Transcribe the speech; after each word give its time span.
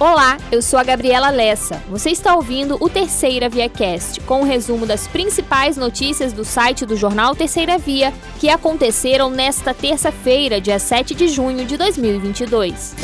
Olá, 0.00 0.38
eu 0.52 0.62
sou 0.62 0.78
a 0.78 0.84
Gabriela 0.84 1.28
Lessa. 1.28 1.82
Você 1.88 2.10
está 2.10 2.36
ouvindo 2.36 2.76
o 2.78 2.88
Terceira 2.88 3.48
Via 3.48 3.68
Cast, 3.68 4.20
com 4.20 4.36
o 4.36 4.40
um 4.42 4.44
resumo 4.44 4.86
das 4.86 5.08
principais 5.08 5.76
notícias 5.76 6.32
do 6.32 6.44
site 6.44 6.86
do 6.86 6.96
jornal 6.96 7.34
Terceira 7.34 7.76
Via 7.78 8.14
que 8.38 8.48
aconteceram 8.48 9.28
nesta 9.28 9.74
terça-feira, 9.74 10.60
dia 10.60 10.78
7 10.78 11.16
de 11.16 11.26
junho 11.26 11.66
de 11.66 11.76
2022. 11.76 12.94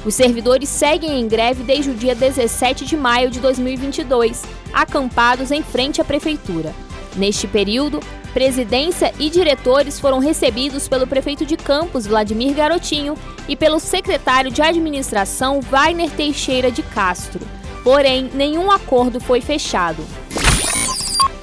Os 0.05 0.15
servidores 0.15 0.69
seguem 0.69 1.19
em 1.19 1.27
greve 1.27 1.63
desde 1.63 1.91
o 1.91 1.93
dia 1.93 2.15
17 2.15 2.85
de 2.85 2.95
maio 2.95 3.29
de 3.29 3.39
2022, 3.39 4.43
acampados 4.71 5.51
em 5.51 5.61
frente 5.61 5.99
à 5.99 6.05
prefeitura. 6.05 6.73
Neste 7.15 7.47
período, 7.47 7.99
presidência 8.33 9.13
e 9.19 9.29
diretores 9.29 9.99
foram 9.99 10.19
recebidos 10.19 10.87
pelo 10.87 11.07
prefeito 11.07 11.45
de 11.45 11.57
Campos, 11.57 12.05
Vladimir 12.05 12.53
Garotinho, 12.53 13.15
e 13.47 13.55
pelo 13.55 13.79
secretário 13.79 14.51
de 14.51 14.61
administração, 14.61 15.59
Wagner 15.61 16.09
Teixeira 16.11 16.69
de 16.69 16.83
Castro. 16.83 17.41
Porém, 17.83 18.29
nenhum 18.33 18.71
acordo 18.71 19.19
foi 19.19 19.41
fechado. 19.41 20.05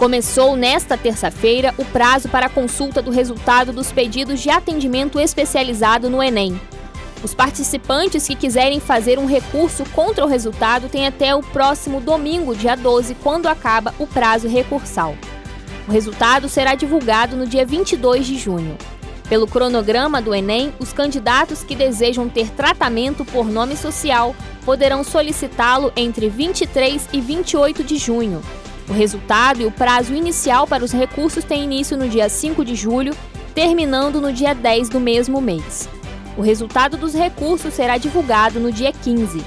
Começou 0.02 0.56
nesta 0.56 0.98
terça-feira 0.98 1.72
o 1.78 1.84
prazo 1.84 2.28
para 2.28 2.46
a 2.46 2.48
consulta 2.48 3.00
do 3.00 3.12
resultado 3.12 3.72
dos 3.72 3.92
pedidos 3.92 4.40
de 4.40 4.50
atendimento 4.50 5.20
especializado 5.20 6.10
no 6.10 6.20
Enem. 6.20 6.60
Os 7.22 7.34
participantes 7.34 8.26
que 8.26 8.34
quiserem 8.34 8.80
fazer 8.80 9.16
um 9.16 9.26
recurso 9.26 9.84
contra 9.91 10.24
o 10.24 10.28
resultado 10.28 10.88
têm 10.88 11.06
até 11.06 11.32
o 11.36 11.41
próximo 11.41 12.00
domingo, 12.00 12.52
dia 12.52 12.74
12, 12.74 13.14
quando 13.22 13.46
acaba 13.46 13.94
o 13.96 14.04
prazo 14.04 14.48
recursal. 14.48 15.14
O 15.86 15.92
resultado 15.92 16.48
será 16.48 16.74
divulgado 16.74 17.36
no 17.36 17.46
dia 17.46 17.64
22 17.64 18.26
de 18.26 18.36
junho. 18.36 18.76
Pelo 19.28 19.46
cronograma 19.46 20.20
do 20.20 20.34
Enem, 20.34 20.74
os 20.80 20.92
candidatos 20.92 21.62
que 21.62 21.76
desejam 21.76 22.28
ter 22.28 22.50
tratamento 22.50 23.24
por 23.24 23.46
nome 23.46 23.76
social 23.76 24.34
poderão 24.64 25.04
solicitá-lo 25.04 25.92
entre 25.94 26.28
23 26.28 27.08
e 27.12 27.20
28 27.20 27.84
de 27.84 27.98
junho. 27.98 28.42
O 28.92 28.94
resultado 28.94 29.62
e 29.62 29.64
o 29.64 29.70
prazo 29.70 30.14
inicial 30.14 30.66
para 30.66 30.84
os 30.84 30.92
recursos 30.92 31.44
têm 31.44 31.64
início 31.64 31.97
no 31.97 32.10
dia 32.10 32.28
5 32.28 32.62
de 32.62 32.75
julho, 32.75 33.16
terminando 33.54 34.20
no 34.20 34.30
dia 34.30 34.54
10 34.54 34.91
do 34.91 35.00
mesmo 35.00 35.41
mês. 35.41 35.88
O 36.36 36.42
resultado 36.42 36.98
dos 36.98 37.14
recursos 37.14 37.72
será 37.72 37.97
divulgado 37.97 38.60
no 38.60 38.70
dia 38.70 38.92
15. 38.92 39.42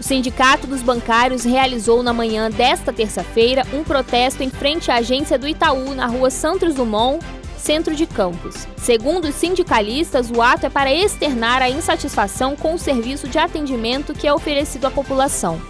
O 0.00 0.02
Sindicato 0.02 0.66
dos 0.66 0.80
Bancários 0.80 1.44
realizou 1.44 2.02
na 2.02 2.14
manhã 2.14 2.50
desta 2.50 2.94
terça-feira 2.94 3.62
um 3.74 3.84
protesto 3.84 4.42
em 4.42 4.48
frente 4.48 4.90
à 4.90 4.94
agência 4.94 5.38
do 5.38 5.46
Itaú 5.46 5.94
na 5.94 6.06
rua 6.06 6.30
Santos 6.30 6.72
Dumont, 6.72 7.22
centro 7.58 7.94
de 7.94 8.06
Campos. 8.06 8.66
Segundo 8.78 9.26
os 9.26 9.34
sindicalistas, 9.34 10.30
o 10.30 10.40
ato 10.40 10.64
é 10.64 10.70
para 10.70 10.90
externar 10.90 11.60
a 11.60 11.68
insatisfação 11.68 12.56
com 12.56 12.72
o 12.72 12.78
serviço 12.78 13.28
de 13.28 13.36
atendimento 13.36 14.14
que 14.14 14.26
é 14.26 14.32
oferecido 14.32 14.86
à 14.86 14.90
população 14.90 15.60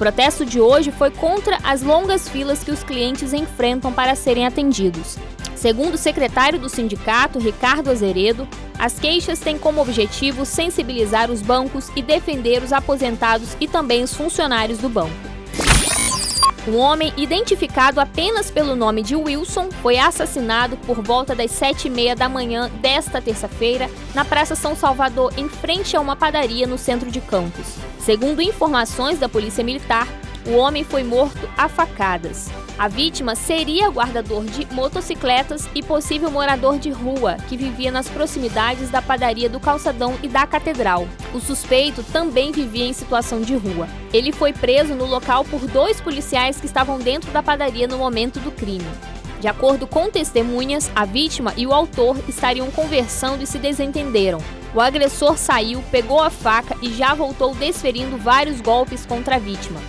protesto 0.00 0.46
de 0.46 0.58
hoje 0.58 0.90
foi 0.90 1.10
contra 1.10 1.58
as 1.62 1.82
longas 1.82 2.26
filas 2.26 2.64
que 2.64 2.70
os 2.70 2.82
clientes 2.82 3.34
enfrentam 3.34 3.92
para 3.92 4.14
serem 4.14 4.46
atendidos. 4.46 5.18
Segundo 5.54 5.96
o 5.96 5.98
secretário 5.98 6.58
do 6.58 6.70
sindicato, 6.70 7.38
Ricardo 7.38 7.90
Azeredo, 7.90 8.48
as 8.78 8.98
queixas 8.98 9.40
têm 9.40 9.58
como 9.58 9.82
objetivo 9.82 10.46
sensibilizar 10.46 11.30
os 11.30 11.42
bancos 11.42 11.90
e 11.94 12.00
defender 12.00 12.62
os 12.62 12.72
aposentados 12.72 13.54
e 13.60 13.68
também 13.68 14.02
os 14.02 14.14
funcionários 14.14 14.78
do 14.78 14.88
banco. 14.88 15.12
Um 16.66 16.78
homem 16.78 17.12
identificado 17.18 18.00
apenas 18.00 18.50
pelo 18.50 18.74
nome 18.74 19.02
de 19.02 19.14
Wilson 19.14 19.68
foi 19.82 19.98
assassinado 19.98 20.78
por 20.78 21.02
volta 21.02 21.34
das 21.34 21.50
sete 21.50 21.88
e 21.88 21.90
meia 21.90 22.16
da 22.16 22.26
manhã 22.26 22.70
desta 22.80 23.20
terça-feira 23.20 23.90
na 24.14 24.24
Praça 24.24 24.54
São 24.54 24.74
Salvador, 24.74 25.34
em 25.36 25.46
frente 25.46 25.94
a 25.94 26.00
uma 26.00 26.16
padaria 26.16 26.66
no 26.66 26.78
centro 26.78 27.10
de 27.10 27.20
Campos. 27.20 27.89
Segundo 28.10 28.42
informações 28.42 29.20
da 29.20 29.28
Polícia 29.28 29.62
Militar, 29.62 30.08
o 30.44 30.56
homem 30.56 30.82
foi 30.82 31.04
morto 31.04 31.48
a 31.56 31.68
facadas. 31.68 32.50
A 32.76 32.88
vítima 32.88 33.36
seria 33.36 33.88
guardador 33.88 34.44
de 34.46 34.66
motocicletas 34.74 35.68
e 35.76 35.80
possível 35.80 36.28
morador 36.28 36.76
de 36.76 36.90
rua 36.90 37.36
que 37.48 37.56
vivia 37.56 37.92
nas 37.92 38.08
proximidades 38.08 38.90
da 38.90 39.00
padaria 39.00 39.48
do 39.48 39.60
Calçadão 39.60 40.16
e 40.24 40.28
da 40.28 40.44
Catedral. 40.44 41.06
O 41.32 41.38
suspeito 41.38 42.02
também 42.02 42.50
vivia 42.50 42.84
em 42.84 42.92
situação 42.92 43.42
de 43.42 43.54
rua. 43.54 43.86
Ele 44.12 44.32
foi 44.32 44.52
preso 44.52 44.96
no 44.96 45.06
local 45.06 45.44
por 45.44 45.60
dois 45.68 46.00
policiais 46.00 46.58
que 46.58 46.66
estavam 46.66 46.98
dentro 46.98 47.30
da 47.30 47.44
padaria 47.44 47.86
no 47.86 47.96
momento 47.96 48.40
do 48.40 48.50
crime. 48.50 48.90
De 49.40 49.46
acordo 49.46 49.86
com 49.86 50.10
testemunhas, 50.10 50.90
a 50.96 51.04
vítima 51.04 51.54
e 51.56 51.64
o 51.64 51.72
autor 51.72 52.16
estariam 52.28 52.72
conversando 52.72 53.44
e 53.44 53.46
se 53.46 53.58
desentenderam. 53.60 54.40
O 54.72 54.80
agressor 54.80 55.36
saiu, 55.36 55.82
pegou 55.90 56.20
a 56.20 56.30
faca 56.30 56.76
e 56.80 56.92
já 56.92 57.12
voltou 57.12 57.54
desferindo 57.54 58.16
vários 58.16 58.60
golpes 58.60 59.04
contra 59.04 59.36
a 59.36 59.38
vítima. 59.38 59.80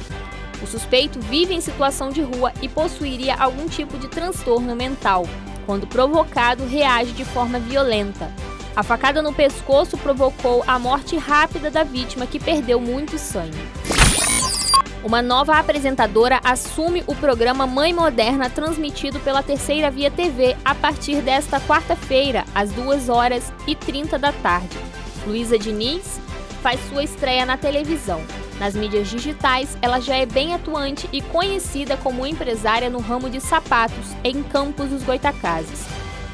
O 0.62 0.68
suspeito 0.68 1.20
vive 1.20 1.54
em 1.54 1.62
situação 1.62 2.10
de 2.10 2.22
rua 2.22 2.52
e 2.62 2.68
possuiria 2.68 3.36
algum 3.36 3.68
tipo 3.68 3.98
de 3.98 4.08
transtorno 4.08 4.76
mental. 4.76 5.28
Quando 5.68 5.86
provocado, 5.86 6.66
reage 6.66 7.12
de 7.12 7.24
forma 7.24 7.60
violenta. 7.60 8.32
A 8.76 8.82
facada 8.82 9.22
no 9.22 9.34
pescoço 9.34 9.98
provocou 9.98 10.64
a 10.66 10.80
morte 10.80 11.16
rápida 11.16 11.70
da 11.70 11.84
vítima, 11.84 12.26
que 12.26 12.40
perdeu 12.40 12.80
muito 12.80 13.18
sangue. 13.20 13.60
Uma 15.04 15.20
nova 15.20 15.58
apresentadora 15.58 16.40
assume 16.44 17.04
o 17.08 17.16
programa 17.16 17.66
Mãe 17.66 17.92
Moderna, 17.92 18.52
transmitido 18.52 19.20
pela 19.22 19.42
Terceira 19.42 19.90
Via 19.90 20.12
TV 20.12 20.56
a 20.64 20.76
partir 20.76 21.22
desta 21.22 21.60
quarta-feira, 21.60 22.46
às 22.54 22.72
2 22.72 23.10
horas 23.10 23.52
e 23.66 23.76
30 23.76 24.20
da 24.20 24.32
tarde. 24.32 24.78
Luísa 25.26 25.58
Diniz 25.58 26.20
faz 26.62 26.80
sua 26.88 27.04
estreia 27.04 27.48
na 27.48 27.58
televisão. 27.58 28.22
Nas 28.60 28.76
mídias 28.76 29.10
digitais, 29.10 29.76
ela 29.82 30.00
já 30.00 30.16
é 30.16 30.26
bem 30.28 30.54
atuante 30.54 31.10
e 31.12 31.20
conhecida 31.20 31.98
como 31.98 32.28
empresária 32.28 32.88
no 32.88 33.00
ramo 33.00 33.28
de 33.28 33.42
sapatos 33.42 34.16
em 34.24 34.44
Campos 34.44 34.90
dos 34.90 35.02
Goitacazes. 35.02 35.84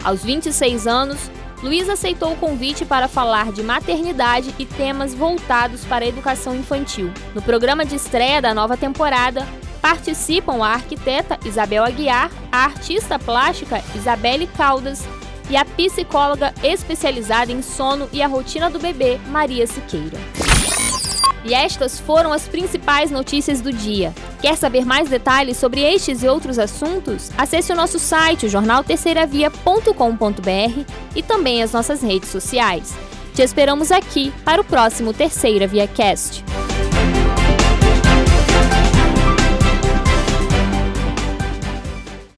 Aos 0.04 0.26
26 0.26 0.88
anos, 0.88 1.32
Luiz 1.62 1.90
aceitou 1.90 2.34
o 2.34 2.38
convite 2.38 2.86
para 2.86 3.08
falar 3.08 3.52
de 3.52 3.64
maternidade 3.64 4.54
e 4.60 4.66
temas 4.66 5.14
voltados 5.14 5.84
para 5.86 6.06
a 6.06 6.08
educação 6.08 6.56
infantil. 6.56 7.12
No 7.34 7.42
programa 7.42 7.84
de 7.84 7.96
estreia 7.96 8.42
da 8.42 8.54
nova 8.54 8.78
temporada, 8.78 9.48
participam 9.82 10.64
a 10.64 10.74
arquiteta 10.74 11.40
Isabel 11.46 11.84
Aguiar, 11.84 12.30
a 12.52 12.66
artista 12.66 13.18
plástica 13.18 13.84
Isabelle 13.96 14.48
Caldas 14.48 15.04
e 15.50 15.58
a 15.58 15.66
psicóloga 15.66 16.54
especializada 16.62 17.52
em 17.52 17.62
sono 17.62 18.08
e 18.14 18.22
a 18.22 18.28
rotina 18.28 18.70
do 18.70 18.80
bebê, 18.80 19.18
Maria 19.30 19.66
Siqueira. 19.66 20.18
E 21.48 21.54
estas 21.54 21.98
foram 21.98 22.34
as 22.34 22.46
principais 22.46 23.10
notícias 23.10 23.62
do 23.62 23.72
dia. 23.72 24.14
Quer 24.42 24.58
saber 24.58 24.86
mais 24.86 25.08
detalhes 25.08 25.56
sobre 25.56 25.82
estes 25.82 26.22
e 26.22 26.28
outros 26.28 26.60
assuntos? 26.60 27.32
Acesse 27.38 27.72
o 27.72 27.76
nosso 27.76 27.98
site, 27.98 28.50
jornalterceiravia.com.br 28.50 30.92
e 31.16 31.24
também 31.24 31.64
as 31.64 31.72
nossas 31.72 32.02
redes 32.02 32.30
sociais. 32.30 32.94
Te 33.34 33.42
esperamos 33.42 33.94
aqui 33.94 34.34
para 34.44 34.60
o 34.60 34.66
próximo 34.66 35.14
Terceira 35.14 35.66
Via 35.66 35.88
Cast. 35.88 36.44